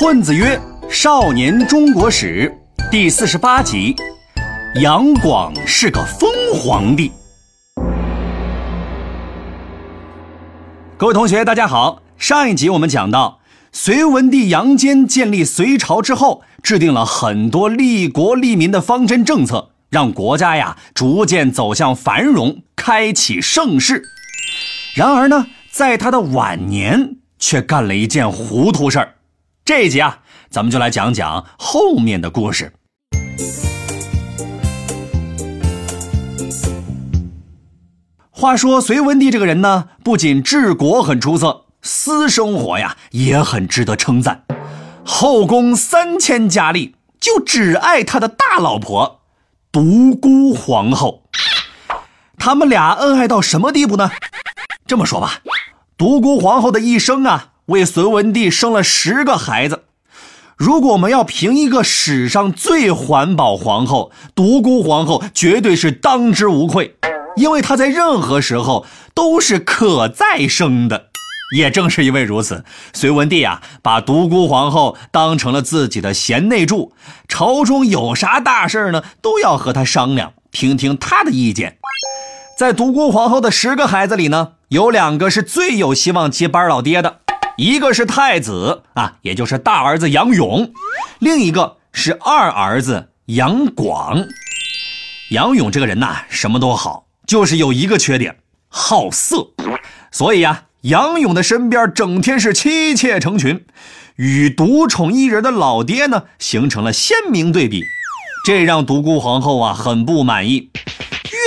[0.00, 0.58] 混子曰：
[0.90, 2.50] 《少年中国史》
[2.90, 3.94] 第四十八集，
[4.76, 7.12] 杨广是个疯皇帝。
[10.96, 12.00] 各位同学，大家好。
[12.16, 13.40] 上一集我们讲到，
[13.72, 24.02] 隋文帝杨坚建立隋朝之后，制定了很多利国利民的方针政策，让国家呀逐渐走向繁荣，开启盛世。
[24.94, 29.16] 然而呢，在他的晚年，却干了一件糊涂事儿。
[29.64, 30.20] 这一集啊，
[30.50, 32.72] 咱们就来讲讲后面的故事。
[38.30, 44.44] 话说隋文帝这个人呢，不仅治国很出色，私生活呀也很值得称赞。
[45.04, 49.20] 后宫三千佳丽，就只爱他的大老婆
[49.70, 51.24] 独孤皇后。
[52.38, 54.10] 他们俩恩爱到什么地步呢？
[54.86, 55.40] 这么说吧，
[55.98, 59.84] 独孤皇后的一生啊，为隋文帝生了十个孩子。
[60.56, 66.96] 如果我们要评一个史上最环保皇后，独孤皇后绝对是当之无愧。
[67.36, 71.06] 因为他在任何时候都是可再生的，
[71.56, 76.92] 也正是因为如此，隋文帝啊把独孤皇后当成了自己的贤内助，
[77.28, 81.78] 朝中有啥大事呢，都要和他商量，听听他的意见。
[82.58, 87.19] 在独孤皇后的十个孩子里呢，有两个是最有希望接班老爹的，
[87.60, 90.72] 一个是太子啊，也就是大儿子杨勇，
[91.18, 94.26] 另一个是二儿子杨广。
[95.28, 97.04] 杨勇这个人呐，什么都好。
[97.26, 98.34] 就是有一个缺点，
[98.68, 99.46] 好色，
[100.10, 103.66] 所以啊，杨勇的身边整天是妻妾成群，
[104.16, 107.84] 与独宠一人的老爹呢形成了鲜明对比，
[108.46, 110.70] 这让独孤皇后啊很不满意，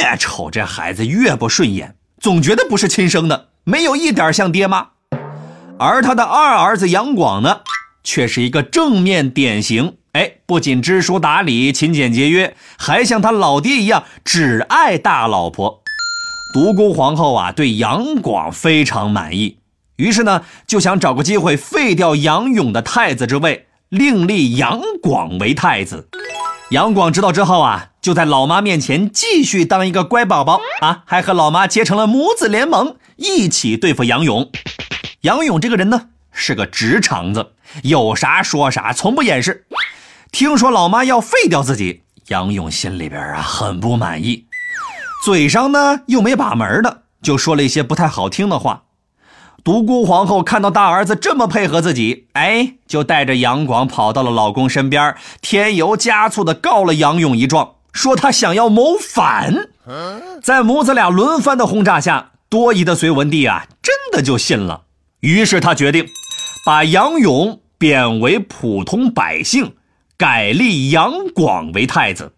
[0.00, 4.92] 越瞅这孩子越不顺眼，总觉得不是亲生的，没有一点像爹妈。
[5.80, 7.60] 而他的二儿子杨广呢，
[8.02, 9.94] 却是一个正面典型。
[10.12, 15.82] 哎，不仅知书达理、勤俭节约，还像他老爹一样只爱大老婆。
[16.52, 19.58] 独孤皇后啊，对杨广非常满意，
[19.96, 26.08] 于是呢，就想找个机会废掉杨勇的太子之位，另立杨广为太子。
[26.72, 34.50] 杨广知道之后啊，就在老妈面前继续当一个乖宝宝啊，还和老妈结成了母子联盟，一起对付杨勇。
[35.22, 37.52] 杨勇这个人呢，是个直肠子，
[37.82, 39.66] 有啥说啥，从不掩饰。
[40.30, 44.46] 听说老妈要废掉自己，杨勇心里边啊很不满意，
[45.24, 48.84] 嘴上呢又没把门的，就说了一些不太好听的话。
[49.64, 59.52] 独孤皇后看到大儿子这么配合自己，哎，就带着杨广跑到了老公身边，添油加醋的告了杨勇一状，说他想要谋反。
[60.42, 64.82] 在母子俩轮番的轰炸下，多疑的隋文帝啊真的就信了，
[65.20, 66.06] 于是他决定
[66.64, 69.74] 把杨勇贬为普通百姓。
[70.16, 72.32] 改立杨广为太子。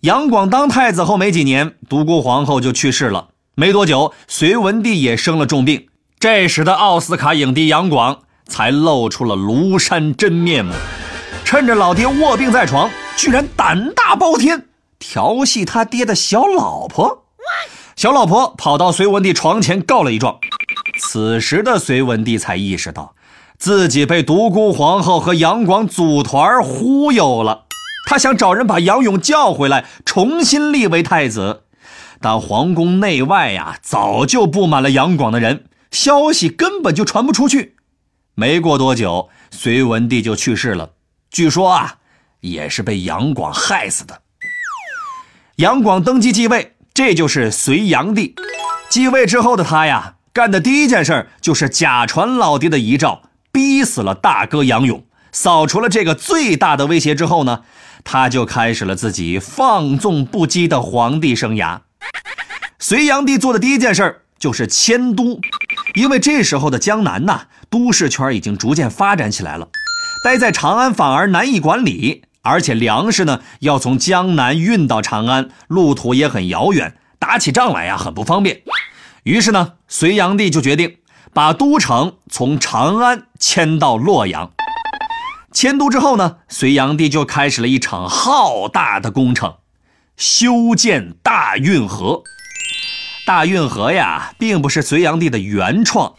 [0.00, 3.28] 杨广当太子后没几年，独孤皇后就去世了。
[3.54, 5.88] 没多久，隋文帝也生了重病。
[6.18, 10.72] 这时的奥斯卡影帝杨广才露出了庐山真面目，
[11.44, 14.66] 趁着老爹卧病在床，居然胆大包天，
[14.98, 17.26] 调戏他爹的小老婆。
[17.94, 20.38] 小老婆跑到隋文帝床前告了一状。
[21.00, 23.14] 此时的隋文帝才意识到。
[23.58, 27.66] 自己被独孤皇后和杨广组团忽悠了，
[28.06, 31.64] 他想找人把杨勇叫回来，重新立为太子。
[32.20, 37.76] 但皇宫内外呀，早就布满了杨广的人，消息根本就传不出去。
[38.34, 40.92] 没过多久，隋文帝就去世了，
[41.30, 41.96] 据说啊，
[42.40, 44.22] 也是被杨广害死的。
[45.56, 48.34] 杨广登基继位，这就是隋炀帝。
[48.88, 53.22] 继位之后的他呀，干的第一件事就是假传老爹的遗诏。
[53.52, 57.62] 逼死了大哥杨勇，扫除了这个最大的威胁之后呢，
[58.04, 61.80] 他就开始了自己放纵不羁的皇帝生涯。
[62.78, 65.40] 隋炀帝做的第一件事就是迁都，
[65.94, 69.68] 因为这时候的江南呐，都市圈已经逐渐发展起来了，
[70.24, 78.62] 待在长安反而难以管理，而且粮食呢要从江南运到长安，路途也很遥远，打起仗来呀很不方便。
[79.24, 80.96] 于是呢，隋炀帝就决定。
[81.32, 84.50] 把都城从长安迁到洛阳。
[85.52, 89.54] 迁都之后呢，隋炀帝就开始了一场浩大的工程，
[90.16, 92.24] 修建大运河。
[93.24, 96.14] 大运河呀，并不是隋炀帝的原创，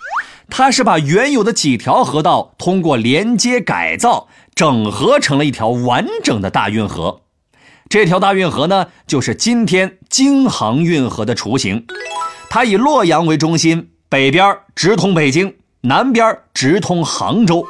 [0.50, 7.24] 他是把原有的几条河道通过连接改造，整合成了一条完整的大运河。
[7.90, 11.86] 这条大运河呢，就是今天京杭运河的雏形。
[12.54, 13.92] 它以洛阳为中心。
[14.10, 17.66] 北边直通北京，南边直通杭州，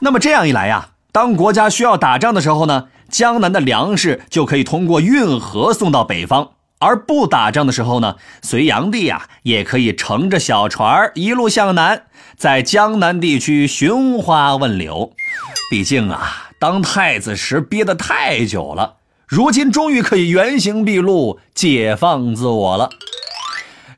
[0.00, 6.48] 那么这样一来呀，当国家需要打仗的时候呢，江南的粮食就可以通过运河送到北方；
[6.80, 12.06] 而不打仗的时候呢，隋炀帝呀也可以乘着小船一路向南，
[12.36, 15.12] 在江南地区寻花问柳。
[15.70, 18.96] 毕竟啊，当太子时憋得太久了，
[19.28, 22.90] 如今终于可以原形毕露，解放自我了。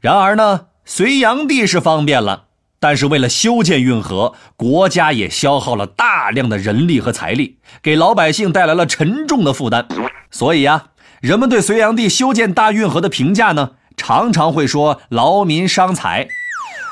[0.00, 2.44] 然而呢，隋炀帝是方便了。
[2.82, 9.86] 但是为了修建运河，国家也消耗了大量的人力和财力，给老百姓带来了沉重的负担。
[10.30, 10.86] 所以呀，
[11.20, 16.26] 人们对隋炀帝修建大运河的评价呢，常常会说劳民伤财。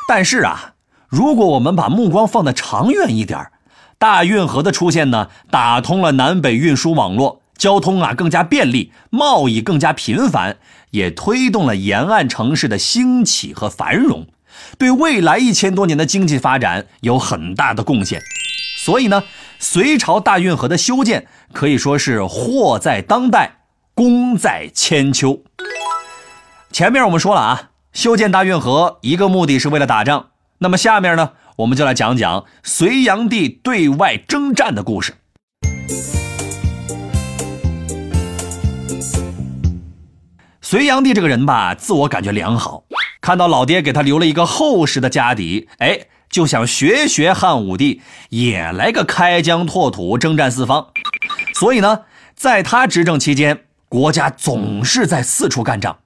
[0.06, 0.75] 但是啊，
[1.08, 3.46] 如果我们把目光放得长远一点，
[3.99, 10.56] 大运河的出现呢，打通了南北运输网络，交通啊更加便利，贸易更加频繁，
[10.93, 14.28] 也推动了沿岸城市的兴起和繁荣。
[14.78, 18.20] 对未来一千多年的经济发展有很大的贡献，
[18.78, 19.25] 所以呢，
[19.58, 23.58] 隋朝大运河的修建可以说是祸在当代，
[23.94, 25.43] 功在千秋。
[26.70, 30.28] 前面我们说了啊，修建大运河一个目的是为了打仗，
[30.58, 35.14] 那么下面呢，我们就来讲讲隋炀帝对外征战的故事。
[40.70, 42.85] 隋炀帝这个人吧，自我感觉良好。
[43.23, 45.99] 看到老爹给他留了一个厚实的家底，哎，
[46.29, 50.88] 就想学学汉武帝，也来个开疆拓土、征战四方。
[51.55, 52.03] 所以呢，
[52.35, 55.97] 在他执政期间，国家总是在四处干仗，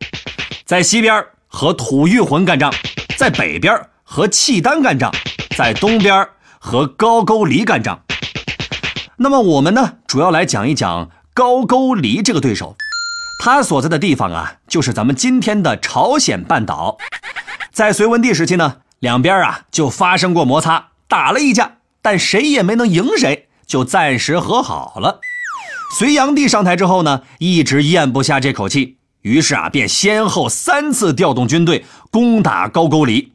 [0.65, 2.73] 在西边和吐谷浑干仗，
[3.17, 5.13] 在北边和契丹干仗，
[5.57, 6.25] 在东边
[6.61, 8.01] 和高句丽干仗。
[9.17, 12.77] 那么我们呢，主要来讲一讲高句丽这个对手。
[13.45, 16.97] 他所在的地方啊，就是咱们今天的朝鲜半岛。
[17.73, 25.19] 在隋文帝时期呢，两边啊就发生过摩擦，打了一架，但谁也没能赢谁，就暂时和好了。
[25.99, 33.33] 隋炀帝上台之后呢，一直咽不下这口气，于是啊，便先后三次调动军队攻打高句丽。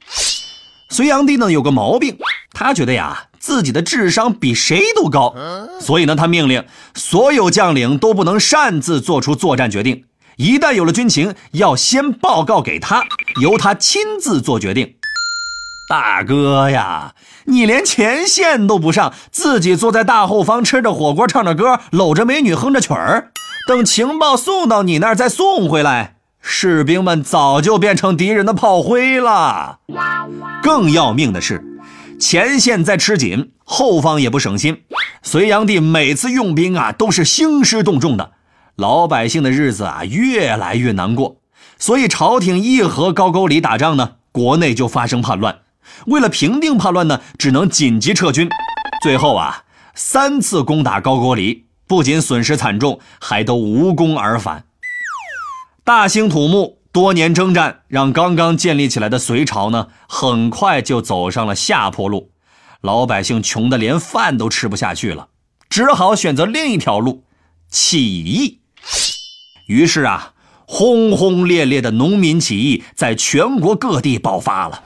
[0.89, 2.18] 隋炀帝呢有个毛病，
[2.53, 3.26] 他觉得呀。
[3.39, 5.36] 自己的智商比谁都高，
[5.80, 6.63] 所以呢，他命令
[6.95, 10.04] 所有将领都不能擅自做出作战决定。
[10.38, 13.04] 一旦有了军情，要先报告给他，
[13.42, 14.94] 由他亲自做决定。
[15.89, 17.13] 大哥呀，
[17.45, 23.31] 你连前线都不上，自己坐在大后方吃着火锅，唱着歌，搂着美女哼着曲儿，
[23.68, 29.80] 等情报送到你那儿再送回来，士兵们早就变成敌人的炮灰了。
[30.62, 31.63] 更要命的是。
[32.19, 34.83] 前线在吃紧，后方也不省心。
[35.21, 38.31] 隋炀帝每次用兵啊，都是兴师动众的，
[38.75, 41.37] 老百姓的日子啊越来越难过。
[41.77, 45.59] 所以朝廷一和高句丽打仗呢，国内就发生叛乱。
[46.07, 48.49] 为了平定叛乱呢，只能紧急撤军。
[49.03, 54.65] 最后啊，三次攻打高句丽，不仅损失惨重，还都无功而返。
[55.83, 56.76] 大兴土木。
[56.97, 62.31] 多年征战，让刚刚建立起来的隋朝呢，很快就走上了下坡路，
[62.81, 65.27] 老百姓穷得连饭都吃不下去了，
[65.69, 67.23] 只好选择另一条路——
[67.69, 68.61] 起义。
[69.67, 70.31] 于是啊，
[70.65, 74.81] 轰轰烈烈的农民起义在全国各地爆发了。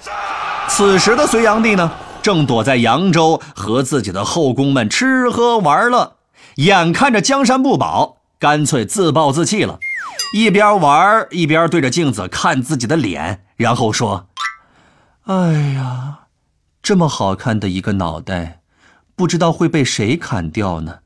[0.68, 6.18] 此时的隋炀帝呢，正躲在扬州和自己的后宫们吃喝玩乐，
[6.56, 9.80] 眼看着江山不保，干脆自暴自弃了。
[10.34, 14.28] 一边玩一边对着镜子看自己的脸，然后说
[15.28, 16.20] ：“哎呀，
[16.82, 18.62] 这么好看的一个脑袋，
[19.16, 21.00] 不知道会被谁砍掉呢？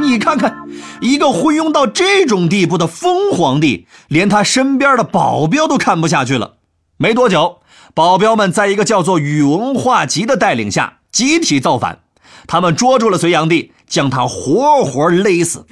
[0.00, 0.66] 你看看，
[1.00, 6.54] 一个昏庸到这种地步的疯皇帝，连他身边的保镖都看不下去了。
[6.96, 7.60] 没多久，
[7.94, 11.98] 保镖们在一个叫做宇文化及的带领下集体造反，
[12.46, 15.66] 他们捉住了隋炀帝，将他活活勒死。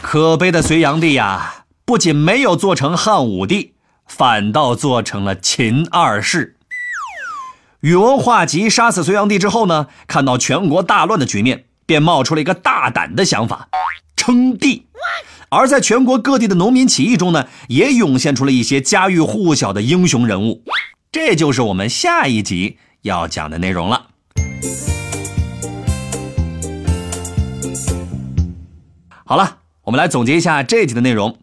[0.00, 3.74] 可悲的隋炀帝呀！”不仅没有做成汉武帝，
[4.06, 6.56] 反倒做成了秦二世。
[7.80, 13.68] 宇文化及杀死隋炀帝之后呢，看到全国大乱的局面，便冒出了一个大胆的想法，
[14.16, 14.86] 称帝。
[15.48, 20.62] 而在全国各地的农民起义中呢，也涌现出了一些家喻户晓的英雄人物。
[21.10, 24.06] 这就是我们下一集要讲的内容了。
[29.24, 31.38] 好了，我们来总结一下这集的内容。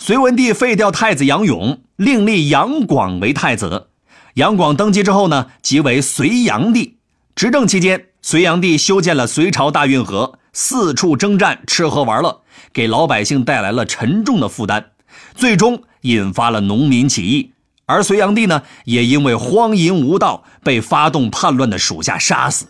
[0.00, 3.88] 隋文帝废掉太子杨勇，另立杨广为太子。
[4.34, 6.98] 杨广登基之后呢，即为隋炀帝。
[7.34, 14.92] 执政期间，隋炀帝修建了隋朝大运河，四处征战，吃喝玩乐，给老百姓带来了沉重的负担，
[15.34, 17.50] 最终引发了农民起义。
[17.84, 22.66] 而隋炀帝呢，也因为荒淫无道，被发动叛乱的属下杀死。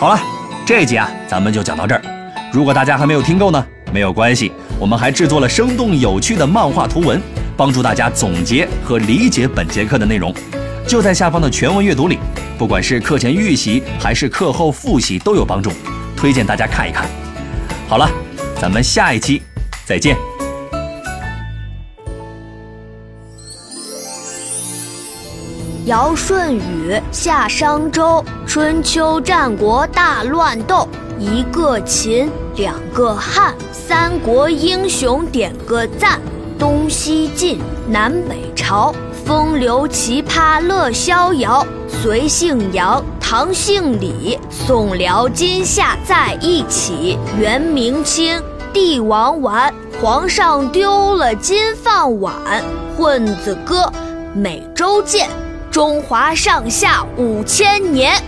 [0.00, 0.20] 好了，
[0.66, 2.02] 这一集啊，咱们就讲到这儿。
[2.52, 7.20] 如果大家还没有听够呢，没有关系，我们还制作了生动有趣的漫画图文，
[7.56, 10.34] 帮助大家总结和理解本节课的内容，
[10.88, 12.18] 就在下方的全文阅读里。
[12.58, 15.70] 不管是课前预习还是课后复习都有帮助，
[16.16, 17.06] 推荐大家看一看。
[17.88, 18.08] 好了，
[18.60, 19.42] 咱们下一期
[19.84, 20.16] 再见。
[25.86, 30.88] 尧舜禹夏商周，春秋战国大乱斗。
[31.18, 36.20] 一个秦，两个汉，三国英雄点个赞。
[36.58, 38.94] 东西晋，南北朝，
[39.24, 41.66] 风流奇葩乐逍遥。
[41.88, 47.18] 隋姓杨，唐姓李，宋辽金夏在一起。
[47.36, 48.40] 元明清，
[48.72, 52.32] 帝王丸，皇上丢了金饭碗。
[52.96, 53.90] 混子哥，
[54.34, 55.28] 每周见。
[55.70, 58.22] 中华上下五千年。